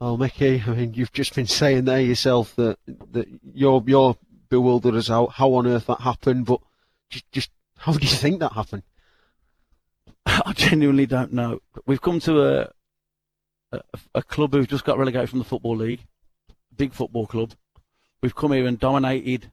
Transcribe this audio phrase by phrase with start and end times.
[0.00, 2.78] Oh, Micky, I mean, you've just been saying there yourself that
[3.12, 4.16] that you're you're
[4.50, 6.60] bewildered as how how on earth that happened, but
[7.08, 8.82] just, just how do you think that happened?
[10.26, 11.60] I genuinely don't know.
[11.86, 12.70] We've come to a,
[13.72, 13.80] a
[14.16, 16.00] a club who've just got relegated from the football league,
[16.76, 17.54] big football club.
[18.22, 19.50] We've come here and dominated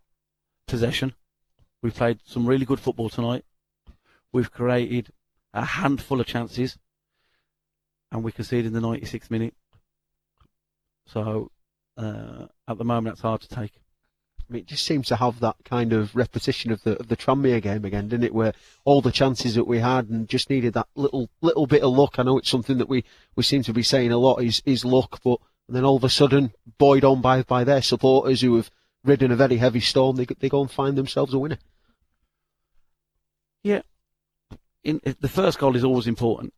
[0.68, 1.14] possession.
[1.82, 3.46] We've played some really good football tonight.
[4.34, 5.10] We've created
[5.54, 6.78] a handful of chances,
[8.12, 9.54] and we conceded in the 96th minute.
[11.06, 11.52] So
[11.98, 13.74] uh, at the moment, that's hard to take.
[14.50, 17.16] I mean, it just seems to have that kind of repetition of the of the
[17.16, 18.34] Tranmere game again, didn't it?
[18.34, 18.54] Where
[18.84, 22.20] all the chances that we had and just needed that little little bit of luck.
[22.20, 24.84] I know it's something that we, we seem to be saying a lot is is
[24.84, 25.40] luck, but
[25.70, 28.70] then all of a sudden, buoyed on by by their supporters who have
[29.04, 31.60] ridden a very heavy storm, they they go and find themselves a winner.
[33.64, 33.82] Yeah,
[34.84, 36.54] in, the first goal is always important,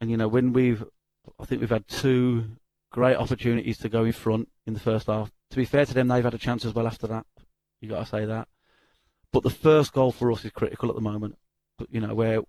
[0.00, 0.84] and you know when we've,
[1.38, 2.56] I think we've had two
[2.90, 5.30] great opportunities to go in front in the first half.
[5.50, 7.26] To be fair to them, they've had a chance as well after that.
[7.80, 8.48] You got to say that.
[9.32, 11.36] But the first goal for us is critical at the moment.
[11.78, 12.40] But, you know where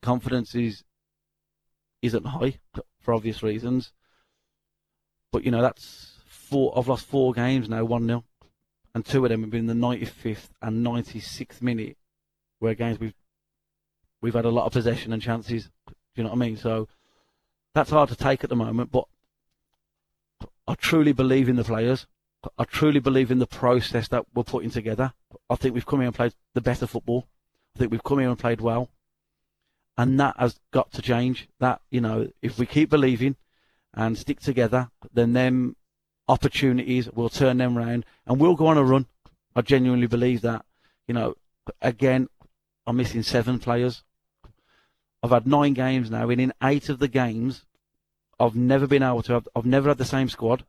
[0.00, 0.82] confidence is
[2.00, 2.58] isn't high
[3.00, 3.92] for obvious reasons.
[5.30, 6.72] But you know that's four.
[6.76, 8.24] I've lost four games now, one 0
[8.94, 11.96] and two of them have been the 95th and 96th minute,
[12.58, 13.14] where games we've
[14.20, 15.70] we've had a lot of possession and chances.
[15.86, 16.56] Do you know what I mean?
[16.56, 16.88] So
[17.74, 19.04] that's hard to take at the moment, but
[20.68, 22.06] I truly believe in the players.
[22.58, 25.14] I truly believe in the process that we're putting together.
[25.48, 27.26] I think we've come here and played the better football.
[27.74, 28.90] I think we've come here and played well.
[29.96, 31.48] And that has got to change.
[31.58, 33.36] That, you know, if we keep believing
[33.94, 35.74] and stick together, then them
[36.28, 39.06] opportunities, will turn them round and we'll go on a run.
[39.56, 40.66] I genuinely believe that.
[41.06, 41.34] You know,
[41.80, 42.28] again,
[42.86, 44.04] I'm missing seven players.
[45.22, 47.64] I've had nine games now, and in eight of the games,
[48.40, 49.34] I've never been able to.
[49.34, 50.64] Have, I've never had the same squad,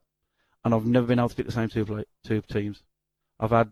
[0.64, 2.84] and I've never been able to pick the same two play, two teams.
[3.40, 3.72] I've had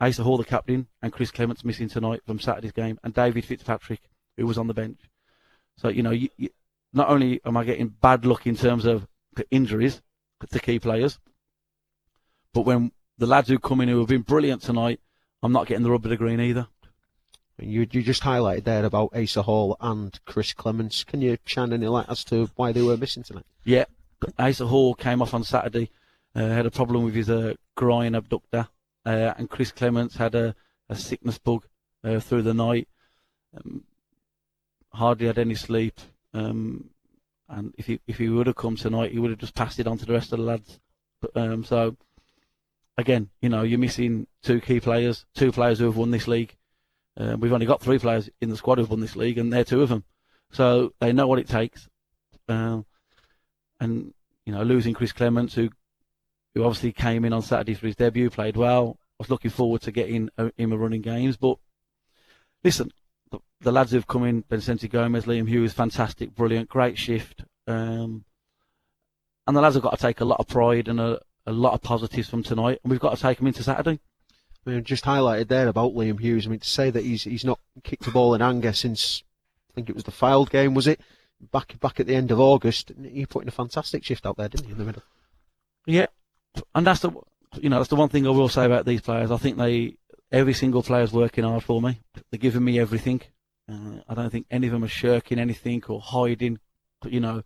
[0.00, 4.00] Asa Hall, the captain, and Chris Clements missing tonight from Saturday's game, and David Fitzpatrick,
[4.36, 5.00] who was on the bench.
[5.76, 6.50] So you know, you, you,
[6.92, 9.06] not only am I getting bad luck in terms of
[9.50, 10.02] injuries
[10.50, 11.18] to key players,
[12.52, 15.00] but when the lads who come in who have been brilliant tonight,
[15.42, 16.68] I'm not getting the rub of the green either.
[17.62, 21.04] You you just highlighted there about Asa Hall and Chris Clements.
[21.04, 23.46] Can you shine any light as to why they were missing tonight?
[23.64, 23.84] Yeah,
[24.38, 25.90] Asa Hall came off on Saturday,
[26.34, 28.68] uh, had a problem with his uh, groin abductor,
[29.04, 30.54] uh, and Chris Clements had a,
[30.88, 31.66] a sickness bug
[32.04, 32.88] uh, through the night.
[33.56, 33.84] Um,
[34.92, 36.00] hardly had any sleep,
[36.34, 36.90] um,
[37.48, 39.86] and if he if he would have come tonight, he would have just passed it
[39.86, 40.80] on to the rest of the lads.
[41.34, 41.96] Um, so
[42.96, 46.56] again, you know, you're missing two key players, two players who have won this league.
[47.18, 49.64] Uh, we've only got three players in the squad who've won this league, and they're
[49.64, 50.04] two of them.
[50.50, 51.88] So they know what it takes.
[52.48, 52.82] Uh,
[53.78, 54.12] and
[54.46, 55.70] you know, losing Chris Clements, who
[56.54, 58.98] who obviously came in on Saturday for his debut, played well.
[58.98, 61.36] I was looking forward to getting him a running games.
[61.36, 61.58] But
[62.64, 62.90] listen,
[63.30, 67.44] the, the lads who've come in, Bencenti Gomez, Liam Hughes, fantastic, brilliant, great shift.
[67.66, 68.24] Um,
[69.46, 71.74] and the lads have got to take a lot of pride and a, a lot
[71.74, 74.00] of positives from tonight, and we've got to take them into Saturday.
[74.66, 76.46] I mean, just highlighted there about Liam Hughes.
[76.46, 79.22] I mean, to say that he's he's not kicked a ball in anger since
[79.70, 81.00] I think it was the Fylde game, was it?
[81.52, 84.48] Back back at the end of August, he put in a fantastic shift out there,
[84.48, 85.02] didn't he, in the middle?
[85.86, 86.06] Yeah,
[86.74, 87.10] and that's the
[87.56, 89.30] you know that's the one thing I will say about these players.
[89.30, 89.96] I think they
[90.30, 92.00] every single player's working hard for me.
[92.30, 93.22] They're giving me everything.
[93.70, 96.58] Uh, I don't think any of them are shirking anything or hiding.
[97.06, 97.42] You know,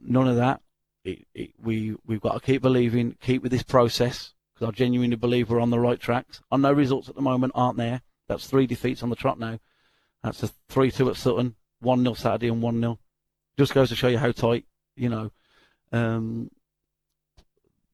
[0.00, 0.62] none of that.
[1.04, 5.16] It, it, we we've got to keep believing, keep with this process because I genuinely
[5.16, 6.40] believe we're on the right tracks.
[6.50, 8.02] I know results at the moment aren't there.
[8.26, 9.58] That's three defeats on the trot now.
[10.22, 12.98] That's a 3 2 at Sutton, 1 0 Saturday, and 1 0.
[13.56, 14.64] Just goes to show you how tight,
[14.96, 15.30] you know,
[15.92, 16.50] um,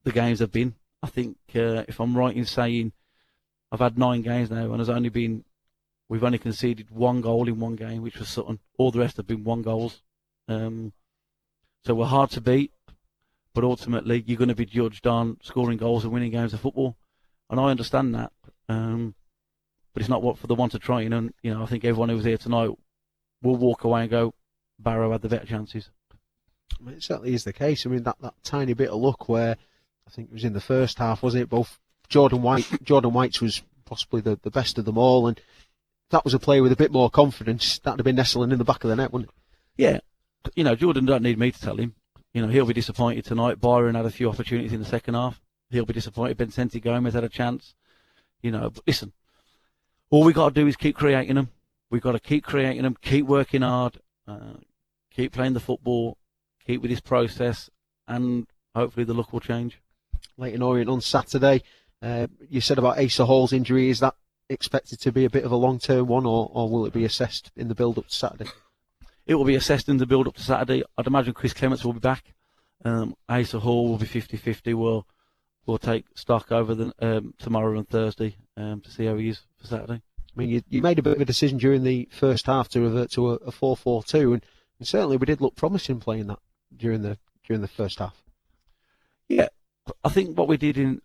[0.05, 0.75] the games have been.
[1.03, 2.93] I think, uh, if I'm right in saying,
[3.71, 5.45] I've had nine games now, and there's only been,
[6.09, 8.61] we've only conceded one goal in one game, which was Sutton.
[8.79, 10.03] All the rest have been one goals.
[10.49, 10.95] Um,
[11.85, 12.73] so we're hard to beat
[13.55, 16.97] but ultimately you're going to be judged on scoring goals and winning games of football,
[17.49, 18.33] and I understand that.
[18.69, 19.15] Um,
[19.93, 22.09] but it's not what for the one to trying, and you know I think everyone
[22.09, 22.71] who was here tonight
[23.43, 24.35] will walk away and go,
[24.79, 25.91] Barrow had the better chances.
[26.89, 27.87] It certainly is the case.
[27.87, 29.57] I mean that, that tiny bit of luck where
[30.07, 31.49] I think it was in the first half, wasn't it?
[31.49, 31.79] Both
[32.09, 35.41] Jordan White, Jordan White's was possibly the, the best of them all, and
[36.11, 37.79] that was a player with a bit more confidence.
[37.79, 39.37] That'd have been nestling in the back of the net, wouldn't it?
[39.77, 39.99] Yeah,
[40.57, 41.95] you know Jordan don't need me to tell him.
[42.35, 43.61] You know, he'll be disappointed tonight.
[43.61, 45.41] Byron had a few opportunities in the second half.
[45.71, 46.37] He'll be disappointed.
[46.37, 47.75] Bencenti Gomez had a chance.
[48.43, 49.13] You know, but listen,
[50.11, 51.51] all we got to do is keep creating them.
[51.91, 54.55] We've got to keep creating them, keep working hard, uh,
[55.11, 56.19] keep playing the football,
[56.67, 57.71] keep with this process,
[58.09, 59.81] and hopefully the luck will change.
[60.37, 61.63] Leyton Orient on Saturday.
[62.03, 63.91] Uh, you said about Asa Hall's injury.
[63.91, 64.17] Is that
[64.51, 67.05] expected to be a bit of a long term one, or, or will it be
[67.05, 68.51] assessed in the build up to Saturday?
[69.27, 70.83] It will be assessed in the build up to Saturday.
[70.99, 72.35] I'd imagine Chris Clements will be back.
[72.85, 74.75] Um, Asa Hall will be 50 50.
[74.75, 75.07] We'll,
[75.67, 79.41] we'll take stock over the, um, tomorrow and Thursday um, to see how he is
[79.59, 80.03] for Saturday.
[80.35, 82.81] I mean, you, you made a bit of a decision during the first half to
[82.81, 84.47] revert to a, a 4-4-2, and,
[84.79, 86.41] and certainly we did look promising playing that
[86.77, 88.23] during the during the first half.
[89.29, 89.49] Yeah,
[90.03, 91.03] I think what we did in,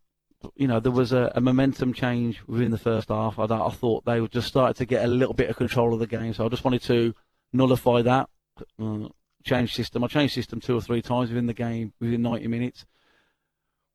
[0.56, 3.38] you know, there was a, a momentum change within the first half.
[3.38, 6.07] I, I thought they just started to get a little bit of control of the
[6.07, 7.13] game, so I just wanted to
[7.54, 8.30] nullify that,
[8.81, 9.07] uh,
[9.44, 10.04] change system.
[10.04, 12.86] I changed system two or three times within the game within 90 minutes,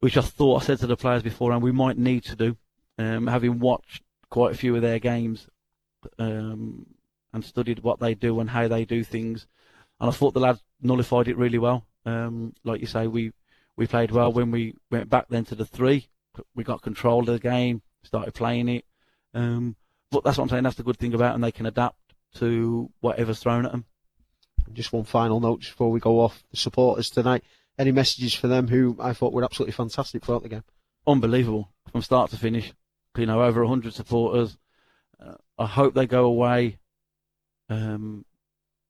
[0.00, 2.56] which I thought I said to the players before, and we might need to do,
[2.98, 5.48] um, having watched quite a few of their games
[6.18, 6.86] um,
[7.32, 9.46] and studied what they do and how they do things.
[10.00, 11.86] And I thought the lads nullified it really well.
[12.04, 13.32] Um, like you say, we
[13.76, 16.08] we played well when we went back then to the three.
[16.54, 18.84] We got control of the game, started playing it.
[19.32, 19.76] Um,
[20.10, 20.64] but that's what I'm saying.
[20.64, 21.40] That's the good thing about them.
[21.40, 21.96] They can adapt
[22.34, 23.84] to whatever's thrown at them.
[24.72, 26.42] Just one final note before we go off.
[26.50, 27.44] The supporters tonight.
[27.78, 30.64] Any messages for them who I thought were absolutely fantastic throughout the game?
[31.06, 32.72] Unbelievable from start to finish
[33.16, 34.56] you know, over 100 supporters.
[35.24, 36.78] Uh, I hope they go away
[37.68, 38.24] um,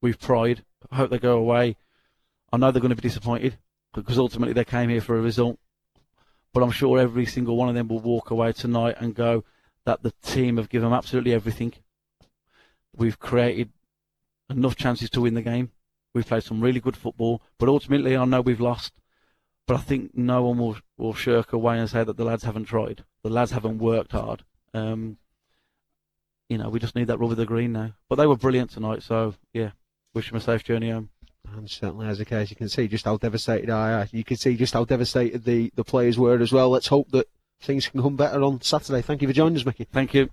[0.01, 0.63] with pride.
[0.91, 1.77] I hope they go away.
[2.51, 3.57] I know they're going to be disappointed
[3.93, 5.59] because ultimately they came here for a result.
[6.53, 9.43] But I'm sure every single one of them will walk away tonight and go
[9.85, 11.73] that the team have given them absolutely everything.
[12.95, 13.69] We've created
[14.49, 15.71] enough chances to win the game.
[16.13, 18.93] We've played some really good football, but ultimately I know we've lost.
[19.67, 22.65] But I think no one will will shirk away and say that the lads haven't
[22.65, 23.03] tried.
[23.23, 24.43] The lads haven't worked hard.
[24.73, 25.17] Um,
[26.49, 27.93] you know, we just need that rub of the green now.
[28.07, 29.71] But they were brilliant tonight, so yeah,
[30.13, 31.09] wish them a safe journey home.
[31.55, 34.07] And certainly, as a case, you can see just how devastated I are.
[34.11, 36.69] You can see just how devastated the, the players were as well.
[36.69, 37.27] Let's hope that
[37.61, 39.01] things can come better on Saturday.
[39.01, 39.85] Thank you for joining us, Micky.
[39.85, 40.29] Thank you.